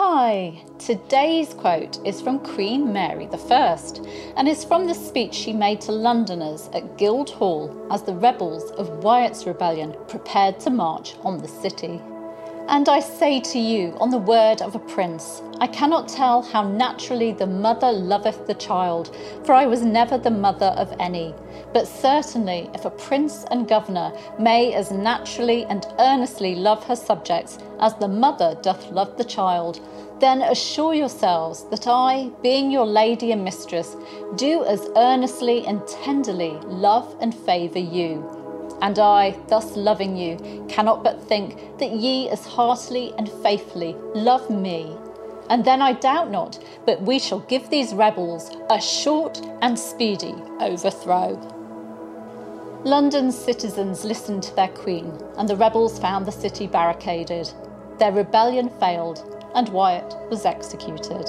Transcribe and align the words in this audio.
Hi, 0.00 0.62
today's 0.78 1.52
quote 1.54 1.98
is 2.06 2.20
from 2.20 2.38
Queen 2.38 2.92
Mary 2.92 3.28
I 3.32 3.76
and 4.36 4.46
is 4.46 4.64
from 4.64 4.86
the 4.86 4.94
speech 4.94 5.34
she 5.34 5.52
made 5.52 5.80
to 5.80 5.90
Londoners 5.90 6.70
at 6.72 6.96
Guildhall 6.96 7.88
as 7.90 8.04
the 8.04 8.14
rebels 8.14 8.70
of 8.78 9.02
Wyatt's 9.02 9.44
rebellion 9.44 9.96
prepared 10.06 10.60
to 10.60 10.70
march 10.70 11.16
on 11.24 11.38
the 11.38 11.48
city. 11.48 12.00
And 12.68 12.86
I 12.86 13.00
say 13.00 13.40
to 13.40 13.58
you, 13.58 13.96
on 13.98 14.10
the 14.10 14.18
word 14.18 14.60
of 14.60 14.74
a 14.74 14.78
prince, 14.78 15.40
I 15.58 15.66
cannot 15.66 16.06
tell 16.06 16.42
how 16.42 16.68
naturally 16.68 17.32
the 17.32 17.46
mother 17.46 17.90
loveth 17.90 18.46
the 18.46 18.52
child, 18.52 19.16
for 19.44 19.54
I 19.54 19.64
was 19.64 19.80
never 19.82 20.18
the 20.18 20.30
mother 20.30 20.74
of 20.76 20.94
any. 21.00 21.34
But 21.72 21.88
certainly, 21.88 22.68
if 22.74 22.84
a 22.84 22.90
prince 22.90 23.46
and 23.50 23.66
governor 23.66 24.12
may 24.38 24.74
as 24.74 24.90
naturally 24.90 25.64
and 25.64 25.86
earnestly 25.98 26.56
love 26.56 26.84
her 26.84 26.96
subjects 26.96 27.56
as 27.80 27.94
the 27.94 28.06
mother 28.06 28.58
doth 28.60 28.90
love 28.90 29.16
the 29.16 29.24
child, 29.24 29.80
then 30.20 30.42
assure 30.42 30.92
yourselves 30.92 31.64
that 31.70 31.86
I, 31.86 32.30
being 32.42 32.70
your 32.70 32.86
lady 32.86 33.32
and 33.32 33.42
mistress, 33.42 33.96
do 34.36 34.64
as 34.66 34.90
earnestly 34.94 35.66
and 35.66 35.86
tenderly 35.86 36.58
love 36.66 37.16
and 37.22 37.34
favour 37.34 37.78
you. 37.78 38.37
And 38.80 38.98
I, 38.98 39.38
thus 39.48 39.76
loving 39.76 40.16
you, 40.16 40.66
cannot 40.68 41.02
but 41.02 41.22
think 41.24 41.78
that 41.78 41.90
ye 41.90 42.28
as 42.28 42.46
heartily 42.46 43.12
and 43.18 43.30
faithfully 43.42 43.96
love 44.14 44.48
me. 44.50 44.96
And 45.50 45.64
then 45.64 45.80
I 45.80 45.92
doubt 45.94 46.30
not 46.30 46.58
but 46.84 47.02
we 47.02 47.18
shall 47.18 47.40
give 47.40 47.68
these 47.68 47.92
rebels 47.92 48.56
a 48.70 48.80
short 48.80 49.40
and 49.60 49.78
speedy 49.78 50.34
overthrow. 50.60 51.36
London's 52.84 53.36
citizens 53.36 54.04
listened 54.04 54.42
to 54.44 54.54
their 54.54 54.68
queen, 54.68 55.12
and 55.36 55.48
the 55.48 55.56
rebels 55.56 55.98
found 55.98 56.24
the 56.24 56.32
city 56.32 56.66
barricaded. 56.66 57.52
Their 57.98 58.12
rebellion 58.12 58.70
failed, 58.80 59.36
and 59.54 59.68
Wyatt 59.68 60.16
was 60.30 60.46
executed. 60.46 61.28